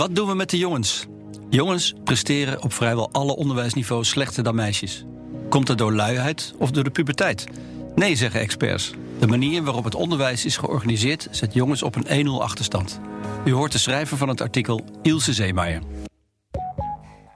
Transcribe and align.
wat 0.00 0.14
doen 0.14 0.28
we 0.28 0.34
met 0.34 0.50
de 0.50 0.58
jongens? 0.58 1.06
Jongens 1.50 1.94
presteren 2.04 2.62
op 2.62 2.72
vrijwel 2.72 3.12
alle 3.12 3.36
onderwijsniveaus 3.36 4.08
slechter 4.08 4.42
dan 4.42 4.54
meisjes. 4.54 5.04
Komt 5.48 5.66
dat 5.66 5.78
door 5.78 5.92
luiheid 5.92 6.54
of 6.58 6.70
door 6.70 6.84
de 6.84 6.90
puberteit? 6.90 7.46
Nee, 7.94 8.16
zeggen 8.16 8.40
experts. 8.40 8.92
De 9.18 9.26
manier 9.26 9.62
waarop 9.62 9.84
het 9.84 9.94
onderwijs 9.94 10.44
is 10.44 10.56
georganiseerd 10.56 11.28
zet 11.30 11.54
jongens 11.54 11.82
op 11.82 11.96
een 11.96 12.26
1-0 12.26 12.30
achterstand. 12.30 13.00
U 13.44 13.52
hoort 13.52 13.72
de 13.72 13.78
schrijver 13.78 14.16
van 14.16 14.28
het 14.28 14.40
artikel 14.40 14.84
Ilse 15.02 15.32
Zeemaier. 15.32 15.82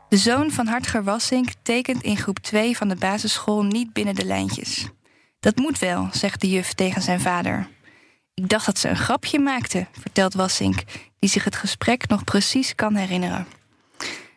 De 0.08 0.16
zoon 0.16 0.50
van 0.50 0.66
Hartger 0.66 1.04
Wassink 1.04 1.48
tekent 1.62 2.02
in 2.02 2.16
groep 2.16 2.38
2 2.38 2.76
van 2.76 2.88
de 2.88 2.96
basisschool 2.96 3.62
niet 3.62 3.92
binnen 3.92 4.14
de 4.14 4.24
lijntjes. 4.24 4.88
Dat 5.40 5.56
moet 5.56 5.78
wel, 5.78 6.08
zegt 6.12 6.40
de 6.40 6.50
juf 6.50 6.72
tegen 6.72 7.02
zijn 7.02 7.20
vader. 7.20 7.68
Ik 8.34 8.48
dacht 8.48 8.66
dat 8.66 8.78
ze 8.78 8.88
een 8.88 8.96
grapje 8.96 9.38
maakte, 9.38 9.86
vertelt 10.00 10.34
Wassink, 10.34 10.82
die 11.18 11.30
zich 11.30 11.44
het 11.44 11.56
gesprek 11.56 12.08
nog 12.08 12.24
precies 12.24 12.74
kan 12.74 12.94
herinneren. 12.94 13.46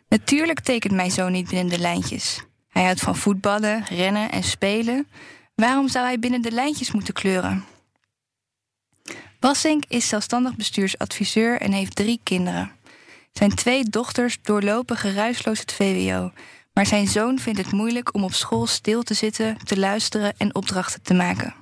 Natuurlijk 0.08 0.60
tekent 0.60 0.94
mijn 0.94 1.10
zoon 1.10 1.32
niet 1.32 1.48
binnen 1.48 1.68
de 1.68 1.78
lijntjes. 1.78 2.42
Hij 2.68 2.84
houdt 2.84 3.00
van 3.00 3.16
voetballen, 3.16 3.84
rennen 3.84 4.30
en 4.30 4.42
spelen. 4.42 5.08
Waarom 5.54 5.88
zou 5.88 6.06
hij 6.06 6.18
binnen 6.18 6.42
de 6.42 6.50
lijntjes 6.50 6.92
moeten 6.92 7.14
kleuren? 7.14 7.64
Wassink 9.40 9.84
is 9.88 10.08
zelfstandig 10.08 10.56
bestuursadviseur 10.56 11.60
en 11.60 11.72
heeft 11.72 11.96
drie 11.96 12.20
kinderen. 12.22 12.72
Zijn 13.32 13.54
twee 13.54 13.84
dochters 13.84 14.38
doorlopen 14.42 14.96
geruisloos 14.96 15.60
het 15.60 15.72
VWO, 15.72 16.32
maar 16.72 16.86
zijn 16.86 17.06
zoon 17.06 17.38
vindt 17.38 17.58
het 17.58 17.72
moeilijk 17.72 18.14
om 18.14 18.24
op 18.24 18.34
school 18.34 18.66
stil 18.66 19.02
te 19.02 19.14
zitten, 19.14 19.56
te 19.64 19.78
luisteren 19.78 20.34
en 20.36 20.54
opdrachten 20.54 21.02
te 21.02 21.14
maken. 21.14 21.57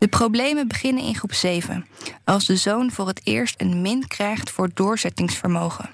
De 0.00 0.08
problemen 0.08 0.68
beginnen 0.68 1.04
in 1.04 1.14
groep 1.14 1.34
7, 1.34 1.86
als 2.24 2.44
de 2.44 2.56
zoon 2.56 2.90
voor 2.90 3.06
het 3.06 3.20
eerst 3.24 3.60
een 3.60 3.80
min 3.80 4.06
krijgt 4.06 4.50
voor 4.50 4.70
doorzettingsvermogen. 4.74 5.90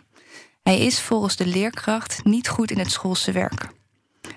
Hij 0.62 0.78
is 0.78 1.00
volgens 1.00 1.36
de 1.36 1.46
leerkracht 1.46 2.24
niet 2.24 2.48
goed 2.48 2.70
in 2.70 2.78
het 2.78 2.92
schoolse 2.92 3.32
werk. 3.32 3.68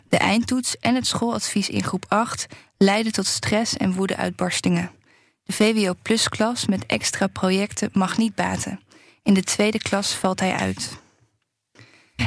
De 0.07 0.17
eindtoets 0.17 0.77
en 0.77 0.95
het 0.95 1.07
schooladvies 1.07 1.69
in 1.69 1.83
groep 1.83 2.05
8 2.07 2.47
leiden 2.77 3.11
tot 3.11 3.25
stress 3.25 3.77
en 3.77 3.93
woedeuitbarstingen. 3.93 4.91
De 5.43 5.53
VWO 5.53 5.93
Plus 6.01 6.29
klas 6.29 6.65
met 6.65 6.85
extra 6.85 7.27
projecten 7.27 7.89
mag 7.93 8.17
niet 8.17 8.35
baten. 8.35 8.79
In 9.23 9.33
de 9.33 9.43
tweede 9.43 9.79
klas 9.79 10.13
valt 10.13 10.39
hij 10.39 10.53
uit. 10.53 10.97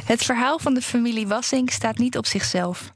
Het 0.04 0.22
verhaal 0.22 0.58
van 0.58 0.74
de 0.74 0.82
familie 0.82 1.26
Wassink 1.26 1.70
staat 1.70 1.98
niet 1.98 2.16
op 2.16 2.26
zichzelf. 2.26 2.92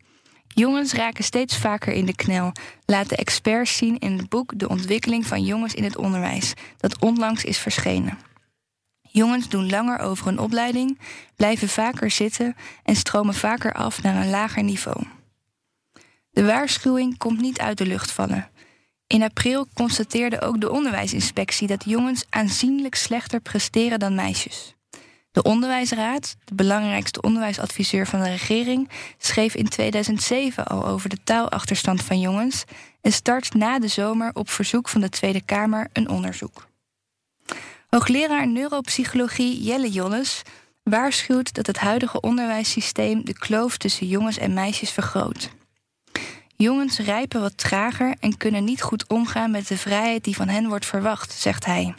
Jongens 0.58 0.92
raken 0.92 1.24
steeds 1.24 1.58
vaker 1.58 1.92
in 1.92 2.06
de 2.06 2.14
knel, 2.14 2.52
laten 2.86 3.16
experts 3.16 3.76
zien 3.76 3.98
in 3.98 4.18
het 4.18 4.28
boek 4.28 4.58
De 4.58 4.68
ontwikkeling 4.68 5.26
van 5.26 5.42
jongens 5.42 5.74
in 5.74 5.84
het 5.84 5.96
onderwijs, 5.96 6.52
dat 6.76 6.98
onlangs 6.98 7.44
is 7.44 7.58
verschenen. 7.58 8.18
Jongens 9.00 9.48
doen 9.48 9.70
langer 9.70 9.98
over 9.98 10.26
een 10.26 10.38
opleiding, 10.38 10.98
blijven 11.34 11.68
vaker 11.68 12.10
zitten 12.10 12.56
en 12.82 12.96
stromen 12.96 13.34
vaker 13.34 13.72
af 13.72 14.02
naar 14.02 14.16
een 14.16 14.30
lager 14.30 14.62
niveau. 14.62 15.06
De 16.30 16.44
waarschuwing 16.44 17.18
komt 17.18 17.40
niet 17.40 17.58
uit 17.58 17.78
de 17.78 17.86
lucht 17.86 18.10
vallen. 18.10 18.50
In 19.06 19.22
april 19.22 19.66
constateerde 19.74 20.40
ook 20.40 20.60
de 20.60 20.70
onderwijsinspectie 20.70 21.66
dat 21.66 21.84
jongens 21.84 22.24
aanzienlijk 22.30 22.94
slechter 22.94 23.40
presteren 23.40 23.98
dan 23.98 24.14
meisjes. 24.14 24.75
De 25.36 25.42
Onderwijsraad, 25.42 26.36
de 26.44 26.54
belangrijkste 26.54 27.20
onderwijsadviseur 27.20 28.06
van 28.06 28.20
de 28.20 28.28
regering, 28.28 28.90
schreef 29.18 29.54
in 29.54 29.68
2007 29.68 30.66
al 30.66 30.86
over 30.86 31.08
de 31.08 31.18
taalachterstand 31.24 32.02
van 32.02 32.20
jongens 32.20 32.64
en 33.00 33.12
start 33.12 33.54
na 33.54 33.78
de 33.78 33.88
zomer 33.88 34.30
op 34.34 34.50
verzoek 34.50 34.88
van 34.88 35.00
de 35.00 35.08
Tweede 35.08 35.40
Kamer 35.40 35.88
een 35.92 36.08
onderzoek. 36.08 36.66
Hoogleraar 37.88 38.48
neuropsychologie 38.48 39.62
Jelle 39.62 39.90
Jolles 39.90 40.42
waarschuwt 40.82 41.54
dat 41.54 41.66
het 41.66 41.78
huidige 41.78 42.20
onderwijssysteem 42.20 43.24
de 43.24 43.34
kloof 43.34 43.76
tussen 43.76 44.06
jongens 44.06 44.38
en 44.38 44.54
meisjes 44.54 44.90
vergroot. 44.90 45.50
Jongens 46.54 46.98
rijpen 46.98 47.40
wat 47.40 47.58
trager 47.58 48.14
en 48.20 48.36
kunnen 48.36 48.64
niet 48.64 48.82
goed 48.82 49.08
omgaan 49.08 49.50
met 49.50 49.68
de 49.68 49.76
vrijheid 49.76 50.24
die 50.24 50.36
van 50.36 50.48
hen 50.48 50.68
wordt 50.68 50.86
verwacht, 50.86 51.32
zegt 51.32 51.64
hij. 51.64 51.94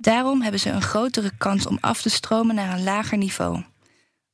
Daarom 0.00 0.42
hebben 0.42 0.60
ze 0.60 0.70
een 0.70 0.82
grotere 0.82 1.30
kans 1.38 1.66
om 1.66 1.78
af 1.80 2.02
te 2.02 2.08
stromen 2.08 2.54
naar 2.54 2.72
een 2.72 2.82
lager 2.82 3.18
niveau. 3.18 3.62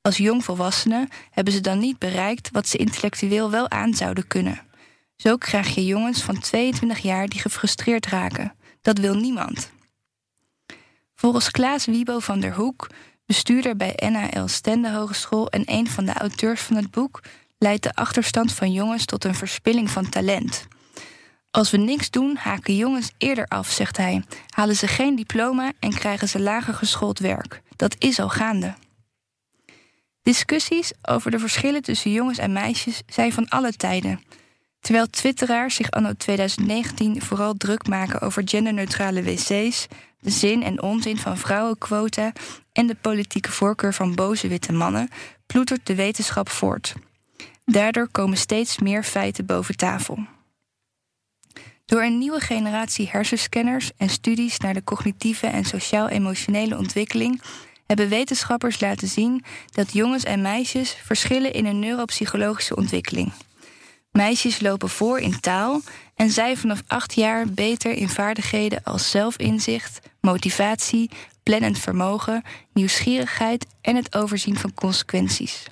Als 0.00 0.16
jongvolwassenen 0.16 1.08
hebben 1.30 1.52
ze 1.52 1.60
dan 1.60 1.78
niet 1.78 1.98
bereikt 1.98 2.50
wat 2.50 2.68
ze 2.68 2.76
intellectueel 2.76 3.50
wel 3.50 3.70
aan 3.70 3.94
zouden 3.94 4.26
kunnen. 4.26 4.60
Zo 5.16 5.36
krijg 5.36 5.74
je 5.74 5.84
jongens 5.84 6.22
van 6.22 6.38
22 6.38 6.98
jaar 6.98 7.28
die 7.28 7.40
gefrustreerd 7.40 8.06
raken. 8.06 8.54
Dat 8.80 8.98
wil 8.98 9.14
niemand. 9.14 9.70
Volgens 11.14 11.50
Klaas 11.50 11.84
Wiebo 11.84 12.18
van 12.18 12.40
der 12.40 12.54
Hoek, 12.54 12.90
bestuurder 13.26 13.76
bij 13.76 14.08
NAL 14.10 14.48
Stende 14.48 14.92
Hogeschool 14.92 15.48
en 15.48 15.62
een 15.66 15.88
van 15.88 16.04
de 16.04 16.12
auteurs 16.12 16.60
van 16.60 16.76
het 16.76 16.90
boek, 16.90 17.20
leidt 17.58 17.82
de 17.82 17.94
achterstand 17.94 18.52
van 18.52 18.72
jongens 18.72 19.04
tot 19.04 19.24
een 19.24 19.34
verspilling 19.34 19.90
van 19.90 20.08
talent. 20.08 20.66
Als 21.54 21.70
we 21.70 21.76
niks 21.76 22.10
doen, 22.10 22.36
haken 22.36 22.76
jongens 22.76 23.10
eerder 23.18 23.46
af, 23.46 23.70
zegt 23.70 23.96
hij. 23.96 24.22
Halen 24.48 24.76
ze 24.76 24.86
geen 24.86 25.16
diploma 25.16 25.72
en 25.78 25.90
krijgen 25.90 26.28
ze 26.28 26.40
lager 26.40 26.74
geschoold 26.74 27.18
werk. 27.18 27.62
Dat 27.76 27.96
is 27.98 28.20
al 28.20 28.28
gaande. 28.28 28.74
Discussies 30.22 30.92
over 31.02 31.30
de 31.30 31.38
verschillen 31.38 31.82
tussen 31.82 32.12
jongens 32.12 32.38
en 32.38 32.52
meisjes 32.52 33.02
zijn 33.06 33.32
van 33.32 33.48
alle 33.48 33.72
tijden. 33.72 34.20
Terwijl 34.80 35.06
twitteraars 35.10 35.74
zich 35.74 35.90
anno 35.90 36.12
2019 36.12 37.22
vooral 37.22 37.54
druk 37.54 37.86
maken 37.86 38.20
over 38.20 38.42
genderneutrale 38.44 39.22
wc's, 39.22 39.86
de 40.20 40.30
zin 40.30 40.62
en 40.62 40.82
onzin 40.82 41.18
van 41.18 41.38
vrouwenquota 41.38 42.32
en 42.72 42.86
de 42.86 42.96
politieke 43.00 43.52
voorkeur 43.52 43.94
van 43.94 44.14
boze 44.14 44.48
witte 44.48 44.72
mannen, 44.72 45.08
ploetert 45.46 45.86
de 45.86 45.94
wetenschap 45.94 46.48
voort. 46.48 46.94
Daardoor 47.64 48.08
komen 48.08 48.36
steeds 48.38 48.78
meer 48.78 49.02
feiten 49.02 49.46
boven 49.46 49.76
tafel. 49.76 50.33
Door 51.84 52.02
een 52.02 52.18
nieuwe 52.18 52.40
generatie 52.40 53.08
hersenscanners 53.08 53.90
en 53.96 54.08
studies 54.08 54.58
naar 54.58 54.74
de 54.74 54.84
cognitieve 54.84 55.46
en 55.46 55.64
sociaal-emotionele 55.64 56.78
ontwikkeling 56.78 57.42
hebben 57.86 58.08
wetenschappers 58.08 58.80
laten 58.80 59.08
zien 59.08 59.44
dat 59.72 59.92
jongens 59.92 60.24
en 60.24 60.42
meisjes 60.42 60.96
verschillen 61.02 61.52
in 61.52 61.66
hun 61.66 61.78
neuropsychologische 61.78 62.76
ontwikkeling. 62.76 63.32
Meisjes 64.10 64.60
lopen 64.60 64.88
voor 64.88 65.18
in 65.18 65.40
taal 65.40 65.80
en 66.14 66.30
zij 66.30 66.56
vanaf 66.56 66.82
acht 66.86 67.14
jaar 67.14 67.48
beter 67.48 67.92
in 67.92 68.08
vaardigheden 68.08 68.82
als 68.84 69.10
zelfinzicht, 69.10 70.00
motivatie, 70.20 71.10
plannend 71.42 71.78
vermogen, 71.78 72.42
nieuwsgierigheid 72.72 73.66
en 73.80 73.96
het 73.96 74.16
overzien 74.16 74.56
van 74.56 74.74
consequenties. 74.74 75.62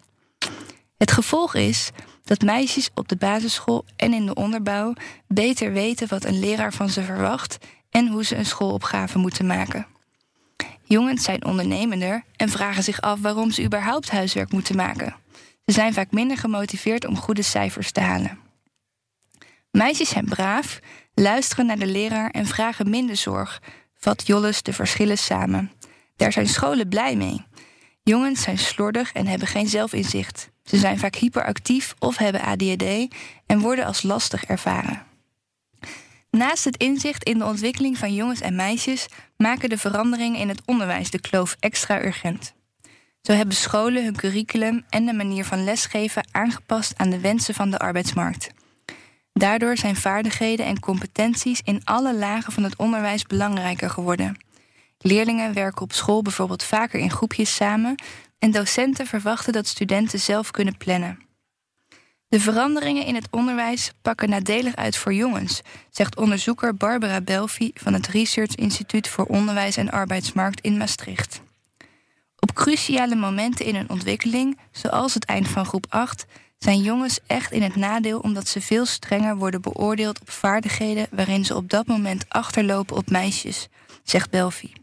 Het 0.97 1.13
gevolg 1.13 1.55
is 1.55 1.91
dat 2.25 2.43
meisjes 2.43 2.91
op 2.95 3.09
de 3.09 3.17
basisschool 3.17 3.85
en 3.97 4.15
in 4.15 4.27
de 4.27 4.35
onderbouw 4.35 4.93
beter 5.27 5.73
weten 5.73 6.09
wat 6.09 6.25
een 6.25 6.39
leraar 6.39 6.73
van 6.73 6.89
ze 6.89 7.03
verwacht 7.03 7.59
en 7.91 8.09
hoe 8.09 8.25
ze 8.25 8.37
een 8.37 8.47
schoolopgave 8.47 9.19
moeten 9.19 9.47
maken. 9.47 9.87
Jongens 10.83 11.25
zijn 11.25 11.45
ondernemender 11.45 12.25
en 12.37 12.49
vragen 12.49 12.83
zich 12.83 13.01
af 13.01 13.21
waarom 13.21 13.51
ze 13.51 13.65
überhaupt 13.65 14.11
huiswerk 14.11 14.53
moeten 14.53 14.77
maken. 14.77 15.15
Ze 15.67 15.73
zijn 15.73 15.93
vaak 15.93 16.11
minder 16.11 16.37
gemotiveerd 16.37 17.07
om 17.07 17.17
goede 17.17 17.43
cijfers 17.43 17.93
te 17.93 18.01
halen. 18.01 18.39
Meisjes 19.71 20.09
zijn 20.09 20.25
braaf, 20.25 20.81
luisteren 21.15 21.67
naar 21.67 21.79
de 21.79 21.87
leraar 21.87 22.31
en 22.31 22.47
vragen 22.47 22.91
minder 22.91 23.17
zorg, 23.17 23.63
vat 23.95 24.27
Jolles 24.27 24.63
de 24.63 24.73
verschillen 24.73 25.19
samen. 25.19 25.73
Daar 26.17 26.33
zijn 26.33 26.49
scholen 26.49 26.89
blij 26.89 27.17
mee. 27.17 27.45
Jongens 28.05 28.43
zijn 28.43 28.59
slordig 28.59 29.13
en 29.13 29.27
hebben 29.27 29.49
geen 29.49 29.69
zelfinzicht. 29.69 30.51
Ze 30.65 30.77
zijn 30.79 30.99
vaak 30.99 31.15
hyperactief 31.15 31.95
of 31.99 32.17
hebben 32.17 32.41
ADHD 32.41 33.15
en 33.47 33.61
worden 33.61 33.85
als 33.85 34.03
lastig 34.03 34.45
ervaren. 34.45 35.03
Naast 36.31 36.65
het 36.65 36.77
inzicht 36.77 37.25
in 37.25 37.39
de 37.39 37.45
ontwikkeling 37.45 37.99
van 37.99 38.15
jongens 38.15 38.41
en 38.41 38.55
meisjes 38.55 39.07
maken 39.37 39.69
de 39.69 39.79
veranderingen 39.79 40.41
in 40.41 40.49
het 40.49 40.63
onderwijs 40.67 41.11
de 41.11 41.21
kloof 41.21 41.57
extra 41.61 42.05
urgent. 42.05 42.55
Zo 43.23 43.33
hebben 43.33 43.55
scholen 43.55 44.05
hun 44.05 44.17
curriculum 44.17 44.85
en 44.89 45.07
de 45.07 45.13
manier 45.13 45.45
van 45.45 45.65
lesgeven 45.65 46.27
aangepast 46.31 46.93
aan 46.97 47.11
de 47.11 47.21
wensen 47.21 47.55
van 47.55 47.71
de 47.71 47.79
arbeidsmarkt. 47.79 48.51
Daardoor 49.33 49.77
zijn 49.77 49.97
vaardigheden 49.97 50.67
en 50.67 50.81
competenties 50.81 51.61
in 51.65 51.81
alle 51.85 52.15
lagen 52.15 52.53
van 52.53 52.63
het 52.63 52.77
onderwijs 52.77 53.23
belangrijker 53.23 53.91
geworden. 53.91 54.37
Leerlingen 55.03 55.55
werken 55.55 55.83
op 55.83 55.93
school 55.93 56.23
bijvoorbeeld 56.23 56.63
vaker 56.63 57.01
in 57.01 57.11
groepjes 57.11 57.55
samen 57.55 58.03
en 58.39 58.51
docenten 58.51 59.07
verwachten 59.07 59.53
dat 59.53 59.67
studenten 59.67 60.19
zelf 60.21 60.51
kunnen 60.51 60.77
plannen. 60.77 61.19
De 62.29 62.41
veranderingen 62.41 63.05
in 63.05 63.15
het 63.15 63.29
onderwijs 63.31 63.91
pakken 64.03 64.31
nadelig 64.31 64.77
uit 64.77 64.97
voor 64.97 65.15
jongens, 65.15 65.61
zegt 65.91 66.17
onderzoeker 66.17 66.75
Barbara 66.75 67.21
Belfi 67.21 67.71
van 67.75 67.93
het 67.93 68.07
Research 68.07 68.55
Instituut 68.55 69.09
voor 69.09 69.25
Onderwijs 69.25 69.77
en 69.77 69.91
Arbeidsmarkt 69.91 70.61
in 70.61 70.77
Maastricht. 70.77 71.41
Op 72.39 72.55
cruciale 72.55 73.15
momenten 73.15 73.67
in 73.67 73.75
hun 73.75 73.91
ontwikkeling, 73.91 74.59
zoals 74.71 75.15
het 75.15 75.25
eind 75.25 75.49
van 75.49 75.67
groep 75.67 75.87
8, 75.89 76.27
zijn 76.59 76.83
jongens 76.83 77.19
echt 77.27 77.53
in 77.53 77.63
het 77.63 77.77
nadeel 77.77 78.19
omdat 78.19 78.49
ze 78.49 78.61
veel 78.61 78.87
strenger 78.87 79.37
worden 79.37 79.61
beoordeeld 79.61 80.21
op 80.21 80.31
vaardigheden 80.31 81.07
waarin 81.11 81.45
ze 81.45 81.57
op 81.57 81.71
dat 81.71 81.87
moment 81.87 82.25
achterlopen 82.29 82.97
op 82.97 83.11
meisjes, 83.11 83.69
zegt 84.03 84.31
Belfi. 84.31 84.82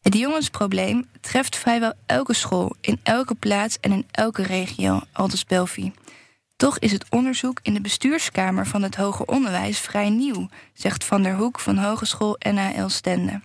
Het 0.00 0.14
jongensprobleem 0.14 1.08
treft 1.20 1.56
vrijwel 1.56 1.92
elke 2.06 2.34
school, 2.34 2.76
in 2.80 3.00
elke 3.02 3.34
plaats 3.34 3.78
en 3.80 3.92
in 3.92 4.06
elke 4.10 4.42
regio, 4.42 5.00
aldus 5.12 5.44
Belfi. 5.44 5.92
Toch 6.56 6.78
is 6.78 6.92
het 6.92 7.04
onderzoek 7.10 7.60
in 7.62 7.74
de 7.74 7.80
bestuurskamer 7.80 8.66
van 8.66 8.82
het 8.82 8.96
hoger 8.96 9.26
onderwijs 9.26 9.78
vrij 9.78 10.10
nieuw, 10.10 10.48
zegt 10.74 11.04
Van 11.04 11.22
der 11.22 11.36
Hoek 11.36 11.60
van 11.60 11.76
Hogeschool 11.76 12.36
NHL 12.38 12.88
Stende. 12.88 13.40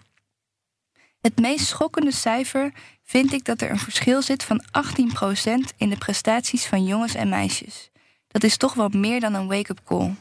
Het 1.22 1.40
meest 1.40 1.66
schokkende 1.66 2.12
cijfer 2.12 2.74
vind 3.04 3.34
ik 3.34 3.46
dat 3.46 3.62
er 3.62 3.70
een 3.70 3.80
verschil 3.80 4.22
zit 4.22 4.44
van 4.44 4.64
18% 4.64 5.76
in 5.78 5.90
de 5.90 5.98
prestaties 5.98 6.66
van 6.66 6.86
jongens 6.86 7.16
en 7.16 7.30
meisjes. 7.30 7.90
Dat 8.28 8.44
is 8.44 8.58
toch 8.58 8.74
wel 8.74 8.90
meer 8.90 9.20
dan 9.20 9.34
een 9.34 9.48
wake-up 9.48 9.80
call. 9.84 10.16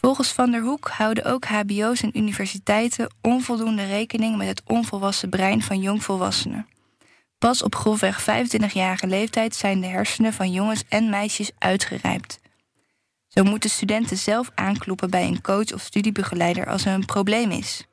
Volgens 0.00 0.32
Van 0.32 0.50
der 0.50 0.62
Hoek 0.62 0.88
houden 0.88 1.24
ook 1.24 1.44
HBO's 1.44 2.02
en 2.02 2.18
universiteiten 2.18 3.14
onvoldoende 3.22 3.84
rekening 3.84 4.36
met 4.36 4.48
het 4.48 4.62
onvolwassen 4.64 5.28
brein 5.28 5.62
van 5.62 5.80
jongvolwassenen. 5.80 6.66
Pas 7.38 7.62
op 7.62 7.74
grofweg 7.74 8.22
25-jarige 8.22 9.06
leeftijd 9.06 9.54
zijn 9.54 9.80
de 9.80 9.86
hersenen 9.86 10.32
van 10.32 10.50
jongens 10.50 10.84
en 10.88 11.10
meisjes 11.10 11.50
uitgerijpt. 11.58 12.40
Zo 13.28 13.44
moeten 13.44 13.70
studenten 13.70 14.16
zelf 14.16 14.50
aankloppen 14.54 15.10
bij 15.10 15.26
een 15.26 15.40
coach 15.40 15.72
of 15.72 15.80
studiebegeleider 15.82 16.66
als 16.66 16.84
er 16.84 16.92
een 16.92 17.04
probleem 17.04 17.50
is. 17.50 17.84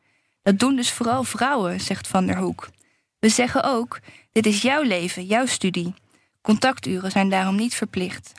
Dat 0.41 0.59
doen 0.59 0.75
dus 0.75 0.91
vooral 0.91 1.23
vrouwen, 1.23 1.79
zegt 1.79 2.07
Van 2.07 2.25
der 2.25 2.37
Hoek. 2.37 2.69
We 3.19 3.29
zeggen 3.29 3.63
ook: 3.63 3.99
dit 4.31 4.45
is 4.45 4.61
jouw 4.61 4.81
leven, 4.81 5.25
jouw 5.25 5.45
studie. 5.45 5.93
Contacturen 6.41 7.11
zijn 7.11 7.29
daarom 7.29 7.55
niet 7.55 7.75
verplicht. 7.75 8.31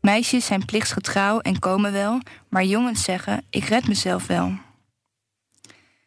Meisjes 0.00 0.46
zijn 0.46 0.64
plichtsgetrouw 0.64 1.38
en 1.38 1.58
komen 1.58 1.92
wel, 1.92 2.20
maar 2.48 2.64
jongens 2.64 3.04
zeggen: 3.04 3.44
ik 3.50 3.64
red 3.64 3.88
mezelf 3.88 4.26
wel. 4.26 4.52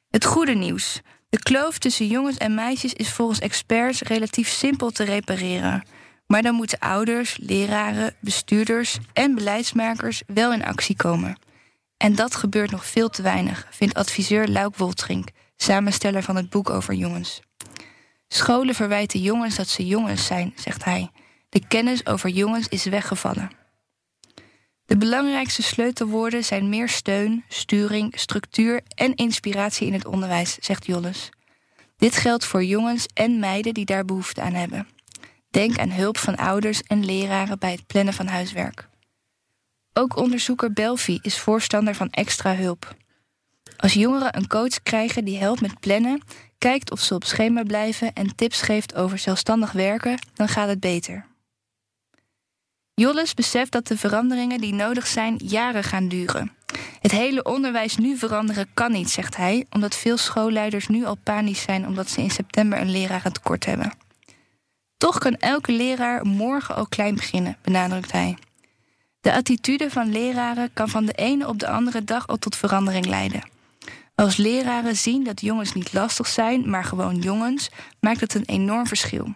Het 0.10 0.26
goede 0.26 0.54
nieuws. 0.54 1.02
De 1.30 1.40
kloof 1.40 1.78
tussen 1.78 2.08
jongens 2.08 2.38
en 2.38 2.56
meisjes 2.56 2.94
is 2.94 3.10
volgens 3.10 3.40
experts 3.40 4.02
relatief 4.02 4.48
simpel 4.48 4.92
te 4.92 5.04
repareren. 5.04 5.84
Maar 6.28 6.42
dan 6.42 6.56
moeten 6.56 6.80
ouders, 6.80 7.38
leraren, 7.42 8.16
bestuurders 8.20 8.98
en 9.14 9.36
beleidsmakers 9.36 10.24
wel 10.28 10.54
in 10.54 10.66
actie 10.66 10.96
komen. 10.96 11.38
En 11.98 12.16
dat 12.16 12.36
gebeurt 12.36 12.72
nog 12.72 12.86
veel 12.86 13.10
te 13.10 13.22
weinig, 13.22 13.68
vindt 13.70 13.94
adviseur 13.94 14.48
Luik 14.48 14.76
Woltrink, 14.76 15.28
samensteller 15.56 16.24
van 16.24 16.36
het 16.36 16.50
boek 16.50 16.70
over 16.70 16.94
jongens. 16.94 17.42
Scholen 18.28 18.76
verwijten 18.76 19.20
jongens 19.20 19.56
dat 19.56 19.68
ze 19.68 19.86
jongens 19.86 20.26
zijn, 20.26 20.54
zegt 20.56 20.84
hij. 20.84 21.12
De 21.50 21.68
kennis 21.68 22.06
over 22.06 22.30
jongens 22.30 22.68
is 22.68 22.86
weggevallen. 22.86 23.63
De 24.86 24.98
belangrijkste 24.98 25.64
sleutelwoorden 25.64 26.44
zijn 26.44 26.70
meer 26.70 26.90
steun, 26.90 27.44
sturing, 27.48 28.20
structuur 28.20 28.82
en 28.96 29.16
inspiratie 29.16 29.88
in 29.88 29.94
het 29.94 30.06
onderwijs, 30.06 30.58
zegt 30.60 30.86
Jolles. 30.86 31.30
Dit 31.98 32.16
geldt 32.16 32.46
voor 32.46 32.64
jongens 32.64 33.06
en 33.14 33.40
meiden 33.40 33.74
die 33.74 33.86
daar 33.86 34.06
behoefte 34.06 34.42
aan 34.42 34.54
hebben. 34.54 34.88
Denk 35.50 35.80
aan 35.80 35.92
hulp 35.92 36.18
van 36.18 36.36
ouders 36.36 36.82
en 36.82 37.06
leraren 37.06 37.60
bij 37.60 37.72
het 37.72 37.88
plannen 37.88 38.14
van 38.14 38.28
huiswerk. 38.28 38.90
Ook 39.94 40.18
onderzoeker 40.18 40.74
Belfi 40.74 41.20
is 41.22 41.40
voorstander 41.40 41.96
van 41.96 42.10
extra 42.10 42.56
hulp. 42.56 42.96
Als 43.78 43.94
jongeren 43.94 44.38
een 44.38 44.48
coach 44.48 44.84
krijgen 44.84 45.26
die 45.26 45.38
helpt 45.38 45.62
met 45.62 45.80
plannen, 45.80 46.22
kijkt 46.58 46.92
of 46.92 47.00
ze 47.00 47.14
op 47.14 47.24
schema 47.24 47.64
blijven 47.64 48.14
en 48.14 48.36
tips 48.36 48.62
geeft 48.62 48.96
over 48.96 49.18
zelfstandig 49.18 49.72
werken, 49.72 50.20
dan 50.34 50.48
gaat 50.48 50.68
het 50.68 50.80
beter. 50.80 51.26
Jolles 52.96 53.34
beseft 53.34 53.72
dat 53.72 53.88
de 53.88 53.98
veranderingen 53.98 54.62
die 54.62 54.74
nodig 54.74 55.08
zijn 55.08 55.40
jaren 55.44 55.84
gaan 55.84 56.08
duren. 56.08 56.52
Het 57.00 57.12
hele 57.12 57.44
onderwijs 57.44 57.98
nu 57.98 58.18
veranderen 58.18 58.68
kan 58.74 58.92
niet, 58.92 59.10
zegt 59.10 59.36
hij, 59.36 59.66
omdat 59.70 59.96
veel 59.96 60.18
schoolleiders 60.18 60.88
nu 60.88 61.06
al 61.06 61.18
panisch 61.24 61.62
zijn 61.62 61.88
omdat 61.88 62.10
ze 62.10 62.22
in 62.22 62.32
september 62.32 62.80
een 62.80 62.92
lerarentekort 62.92 63.66
hebben. 63.66 63.94
Toch 64.98 65.18
kan 65.18 65.36
elke 65.36 65.72
leraar 65.72 66.26
morgen 66.26 66.76
al 66.76 66.88
klein 66.88 67.16
beginnen, 67.16 67.58
benadrukt 67.62 68.12
hij. 68.12 68.38
De 69.22 69.34
attitude 69.34 69.90
van 69.90 70.12
leraren 70.12 70.74
kan 70.74 70.90
van 70.90 71.06
de 71.06 71.14
ene 71.14 71.48
op 71.48 71.60
de 71.60 71.68
andere 71.68 72.04
dag 72.04 72.28
al 72.28 72.38
tot 72.38 72.56
verandering 72.56 73.06
leiden. 73.06 73.50
Als 74.16 74.38
leraren 74.38 74.96
zien 74.96 75.24
dat 75.24 75.42
jongens 75.42 75.74
niet 75.74 75.94
lastig 75.94 76.28
zijn, 76.28 76.70
maar 76.70 76.84
gewoon 76.84 77.20
jongens, 77.20 77.70
maakt 78.00 78.20
het 78.20 78.34
een 78.34 78.46
enorm 78.46 78.88
verschil. 78.88 79.34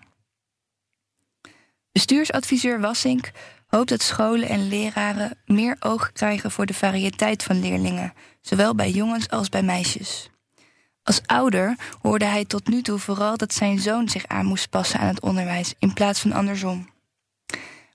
Bestuursadviseur 1.97 2.79
Wassink 2.79 3.31
hoopt 3.67 3.89
dat 3.89 4.01
scholen 4.01 4.49
en 4.49 4.67
leraren 4.67 5.37
meer 5.45 5.75
oog 5.79 6.11
krijgen 6.11 6.51
voor 6.51 6.65
de 6.65 6.73
variëteit 6.73 7.43
van 7.43 7.59
leerlingen, 7.59 8.13
zowel 8.41 8.75
bij 8.75 8.91
jongens 8.91 9.29
als 9.29 9.49
bij 9.49 9.63
meisjes. 9.63 10.29
Als 11.03 11.21
ouder 11.25 11.75
hoorde 12.01 12.25
hij 12.25 12.45
tot 12.45 12.67
nu 12.67 12.81
toe 12.81 12.99
vooral 12.99 13.37
dat 13.37 13.53
zijn 13.53 13.79
zoon 13.79 14.09
zich 14.09 14.27
aan 14.27 14.45
moest 14.45 14.69
passen 14.69 14.99
aan 14.99 15.07
het 15.07 15.21
onderwijs 15.21 15.73
in 15.79 15.93
plaats 15.93 16.19
van 16.19 16.31
andersom. 16.31 16.89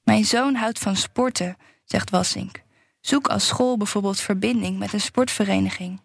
Mijn 0.05 0.25
zoon 0.25 0.55
houdt 0.55 0.79
van 0.79 0.97
sporten, 0.97 1.57
zegt 1.85 2.11
Wassink. 2.11 2.63
Zoek 3.01 3.29
als 3.29 3.47
school 3.47 3.77
bijvoorbeeld 3.77 4.21
verbinding 4.21 4.79
met 4.79 4.93
een 4.93 5.01
sportvereniging. 5.01 6.01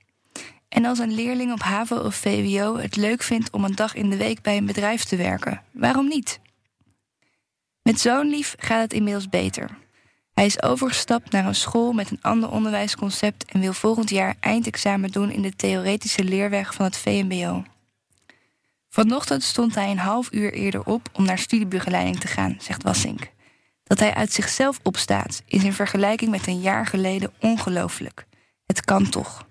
En 0.69 0.85
als 0.85 0.99
een 0.99 1.13
leerling 1.13 1.51
op 1.51 1.61
HAVO 1.61 1.95
of 1.95 2.15
VWO 2.15 2.77
het 2.77 2.95
leuk 2.95 3.23
vindt 3.23 3.51
om 3.51 3.63
een 3.63 3.75
dag 3.75 3.93
in 3.93 4.09
de 4.09 4.17
week 4.17 4.41
bij 4.41 4.57
een 4.57 4.65
bedrijf 4.65 5.03
te 5.03 5.15
werken, 5.15 5.61
waarom 5.71 6.07
niet? 6.07 6.39
Met 7.87 7.99
zo'n 7.99 8.29
lief 8.29 8.55
gaat 8.57 8.81
het 8.81 8.93
inmiddels 8.93 9.29
beter. 9.29 9.77
Hij 10.33 10.45
is 10.45 10.61
overgestapt 10.61 11.31
naar 11.31 11.45
een 11.45 11.55
school 11.55 11.91
met 11.91 12.11
een 12.11 12.21
ander 12.21 12.51
onderwijsconcept 12.51 13.45
en 13.45 13.59
wil 13.59 13.73
volgend 13.73 14.09
jaar 14.09 14.35
eindexamen 14.39 15.11
doen 15.11 15.31
in 15.31 15.41
de 15.41 15.55
theoretische 15.55 16.23
leerweg 16.23 16.73
van 16.73 16.85
het 16.85 16.97
VMBO. 16.97 17.63
Vanochtend 18.89 19.43
stond 19.43 19.75
hij 19.75 19.91
een 19.91 19.97
half 19.97 20.31
uur 20.31 20.53
eerder 20.53 20.85
op 20.85 21.09
om 21.13 21.25
naar 21.25 21.39
studiebegeleiding 21.39 22.19
te 22.19 22.27
gaan, 22.27 22.57
zegt 22.59 22.83
Wassink. 22.83 23.31
Dat 23.83 23.99
hij 23.99 24.13
uit 24.13 24.31
zichzelf 24.31 24.79
opstaat 24.83 25.41
is 25.45 25.63
in 25.63 25.73
vergelijking 25.73 26.31
met 26.31 26.47
een 26.47 26.61
jaar 26.61 26.85
geleden 26.85 27.33
ongelooflijk. 27.39 28.25
Het 28.65 28.85
kan 28.85 29.09
toch. 29.09 29.45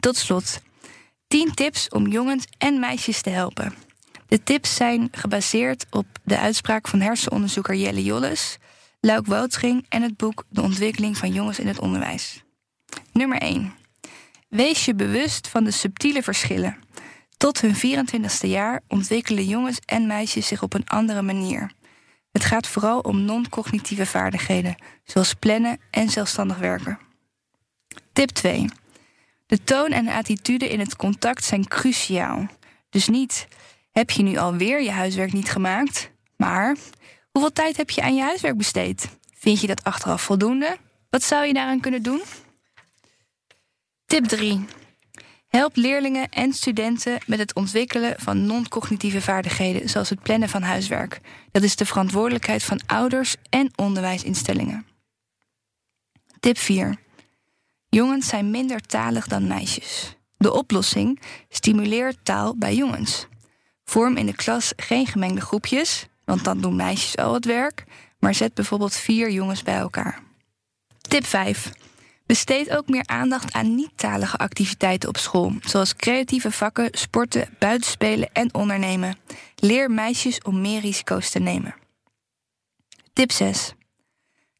Tot 0.00 0.16
slot, 0.16 0.60
10 1.26 1.54
tips 1.54 1.88
om 1.88 2.06
jongens 2.06 2.44
en 2.58 2.80
meisjes 2.80 3.22
te 3.22 3.30
helpen. 3.30 3.83
De 4.34 4.42
tips 4.42 4.74
zijn 4.74 5.08
gebaseerd 5.12 5.86
op 5.90 6.06
de 6.24 6.38
uitspraak 6.38 6.88
van 6.88 7.00
hersenonderzoeker 7.00 7.74
Jelle 7.74 8.02
Jolles, 8.02 8.58
Luik 9.00 9.26
Woutring 9.26 9.86
en 9.88 10.02
het 10.02 10.16
boek 10.16 10.44
De 10.48 10.62
ontwikkeling 10.62 11.16
van 11.16 11.32
jongens 11.32 11.58
in 11.58 11.66
het 11.66 11.78
onderwijs. 11.78 12.42
Nummer 13.12 13.38
1. 13.38 13.74
Wees 14.48 14.84
je 14.84 14.94
bewust 14.94 15.48
van 15.48 15.64
de 15.64 15.70
subtiele 15.70 16.22
verschillen. 16.22 16.76
Tot 17.36 17.60
hun 17.60 17.74
24ste 17.74 18.48
jaar 18.48 18.80
ontwikkelen 18.88 19.44
jongens 19.44 19.78
en 19.84 20.06
meisjes 20.06 20.46
zich 20.46 20.62
op 20.62 20.74
een 20.74 20.88
andere 20.88 21.22
manier. 21.22 21.72
Het 22.32 22.44
gaat 22.44 22.66
vooral 22.66 23.00
om 23.00 23.24
non-cognitieve 23.24 24.06
vaardigheden, 24.06 24.76
zoals 25.04 25.34
plannen 25.34 25.80
en 25.90 26.08
zelfstandig 26.08 26.58
werken. 26.58 26.98
Tip 28.12 28.28
2. 28.28 28.64
De 29.46 29.64
toon 29.64 29.90
en 29.90 30.08
attitude 30.08 30.68
in 30.68 30.80
het 30.80 30.96
contact 30.96 31.44
zijn 31.44 31.68
cruciaal. 31.68 32.46
Dus 32.90 33.08
niet 33.08 33.46
heb 33.94 34.10
je 34.10 34.22
nu 34.22 34.36
alweer 34.36 34.82
je 34.82 34.90
huiswerk 34.90 35.32
niet 35.32 35.50
gemaakt, 35.50 36.10
maar 36.36 36.76
hoeveel 37.30 37.52
tijd 37.52 37.76
heb 37.76 37.90
je 37.90 38.02
aan 38.02 38.14
je 38.14 38.22
huiswerk 38.22 38.56
besteed? 38.56 39.08
Vind 39.34 39.60
je 39.60 39.66
dat 39.66 39.84
achteraf 39.84 40.22
voldoende? 40.22 40.76
Wat 41.10 41.22
zou 41.22 41.46
je 41.46 41.52
daaraan 41.52 41.80
kunnen 41.80 42.02
doen? 42.02 42.22
Tip 44.06 44.24
3. 44.24 44.64
Help 45.48 45.76
leerlingen 45.76 46.28
en 46.28 46.52
studenten 46.52 47.18
met 47.26 47.38
het 47.38 47.54
ontwikkelen 47.54 48.14
van 48.18 48.46
non-cognitieve 48.46 49.20
vaardigheden, 49.20 49.88
zoals 49.88 50.10
het 50.10 50.22
plannen 50.22 50.48
van 50.48 50.62
huiswerk. 50.62 51.20
Dat 51.50 51.62
is 51.62 51.76
de 51.76 51.86
verantwoordelijkheid 51.86 52.62
van 52.62 52.80
ouders 52.86 53.36
en 53.50 53.70
onderwijsinstellingen. 53.76 54.86
Tip 56.40 56.58
4. 56.58 56.96
Jongens 57.88 58.28
zijn 58.28 58.50
minder 58.50 58.80
talig 58.80 59.26
dan 59.26 59.46
meisjes. 59.46 60.16
De 60.36 60.52
oplossing 60.52 61.20
stimuleert 61.48 62.18
taal 62.22 62.56
bij 62.56 62.74
jongens. 62.74 63.26
Vorm 63.84 64.16
in 64.16 64.26
de 64.26 64.34
klas 64.34 64.72
geen 64.76 65.06
gemengde 65.06 65.40
groepjes, 65.40 66.06
want 66.24 66.44
dan 66.44 66.60
doen 66.60 66.76
meisjes 66.76 67.16
al 67.16 67.34
het 67.34 67.44
werk, 67.44 67.84
maar 68.18 68.34
zet 68.34 68.54
bijvoorbeeld 68.54 68.94
vier 68.94 69.30
jongens 69.30 69.62
bij 69.62 69.76
elkaar. 69.76 70.22
Tip 71.08 71.26
5. 71.26 71.72
Besteed 72.26 72.76
ook 72.76 72.88
meer 72.88 73.06
aandacht 73.06 73.52
aan 73.52 73.74
niet-talige 73.74 74.36
activiteiten 74.36 75.08
op 75.08 75.16
school, 75.16 75.52
zoals 75.60 75.96
creatieve 75.96 76.50
vakken, 76.50 76.88
sporten, 76.92 77.48
buitenspelen 77.58 78.28
en 78.32 78.54
ondernemen. 78.54 79.16
Leer 79.56 79.90
meisjes 79.90 80.40
om 80.42 80.60
meer 80.60 80.80
risico's 80.80 81.30
te 81.30 81.38
nemen. 81.38 81.74
Tip 83.12 83.32
6. 83.32 83.74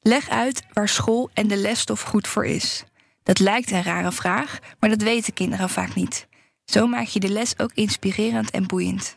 Leg 0.01 0.29
uit 0.29 0.63
waar 0.73 0.89
school 0.89 1.31
en 1.33 1.49
de 1.49 1.57
lesstof 1.57 2.01
goed 2.01 2.29
voor 2.29 2.47
is. 2.47 2.85
Dat 3.23 3.39
lijkt 3.39 3.71
een 3.71 3.83
rare 3.83 4.13
vraag, 4.13 4.59
maar 4.79 4.91
dat 4.91 5.03
weten 5.03 5.33
kinderen 5.33 5.69
vaak 5.69 5.95
niet. 5.95 6.27
Zo 6.65 6.87
maak 6.87 7.07
je 7.07 7.21
de 7.21 7.29
les 7.29 7.59
ook 7.59 7.73
inspirerend 7.75 8.51
en 8.51 8.67
boeiend. 8.67 9.17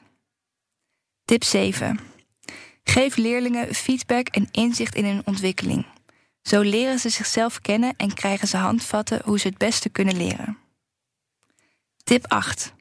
Tip 1.26 1.44
7. 1.44 2.00
Geef 2.84 3.16
leerlingen 3.16 3.76
feedback 3.76 4.28
en 4.28 4.48
inzicht 4.52 4.96
in 4.96 5.06
hun 5.06 5.22
ontwikkeling. 5.26 5.86
Zo 6.42 6.62
leren 6.62 7.00
ze 7.00 7.10
zichzelf 7.10 7.62
kennen 7.62 7.94
en 7.98 8.14
krijgen 8.14 8.48
ze 8.48 8.58
handvatten 8.58 9.22
hoe 9.24 9.40
ze 9.40 9.48
het 9.48 9.58
beste 9.58 9.90
kunnen 9.90 10.18
leren. 10.18 10.58
Tip 12.04 12.26
8. 12.28 12.74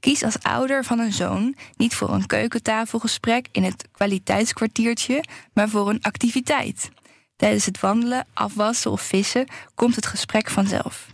Kies 0.00 0.22
als 0.22 0.42
ouder 0.42 0.84
van 0.84 0.98
een 0.98 1.12
zoon 1.12 1.56
niet 1.76 1.94
voor 1.94 2.10
een 2.10 2.26
keukentafelgesprek 2.26 3.48
in 3.52 3.62
het 3.62 3.88
kwaliteitskwartiertje, 3.92 5.24
maar 5.52 5.68
voor 5.68 5.88
een 5.88 6.02
activiteit. 6.02 6.90
Tijdens 7.36 7.66
het 7.66 7.80
wandelen, 7.80 8.26
afwassen 8.32 8.90
of 8.90 9.02
vissen 9.02 9.46
komt 9.74 9.94
het 9.94 10.06
gesprek 10.06 10.50
vanzelf. 10.50 11.06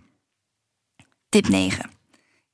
Tip 1.29 1.49
9. 1.49 2.00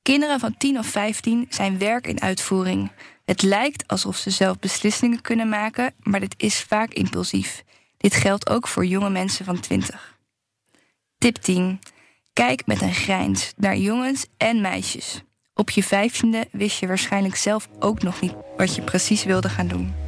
Kinderen 0.07 0.39
van 0.39 0.57
10 0.57 0.77
of 0.77 0.87
15 0.87 1.45
zijn 1.49 1.77
werk 1.77 2.07
in 2.07 2.21
uitvoering. 2.21 2.91
Het 3.25 3.41
lijkt 3.41 3.87
alsof 3.87 4.17
ze 4.17 4.29
zelf 4.29 4.59
beslissingen 4.59 5.21
kunnen 5.21 5.49
maken, 5.49 5.93
maar 5.99 6.19
dit 6.19 6.33
is 6.37 6.61
vaak 6.61 6.93
impulsief. 6.93 7.63
Dit 7.97 8.13
geldt 8.13 8.49
ook 8.49 8.67
voor 8.67 8.85
jonge 8.85 9.09
mensen 9.09 9.45
van 9.45 9.59
20. 9.59 10.17
Tip 11.17 11.35
10. 11.35 11.79
Kijk 12.33 12.65
met 12.65 12.81
een 12.81 12.93
grijns 12.93 13.53
naar 13.57 13.77
jongens 13.77 14.25
en 14.37 14.61
meisjes. 14.61 15.21
Op 15.53 15.69
je 15.69 15.83
vijftiende 15.83 16.47
wist 16.51 16.79
je 16.79 16.87
waarschijnlijk 16.87 17.35
zelf 17.35 17.69
ook 17.79 18.01
nog 18.01 18.21
niet 18.21 18.33
wat 18.57 18.75
je 18.75 18.81
precies 18.81 19.23
wilde 19.23 19.49
gaan 19.49 19.67
doen. 19.67 20.06